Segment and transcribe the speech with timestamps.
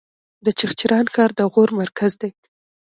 [0.45, 2.29] د چغچران ښار د غور مرکز دی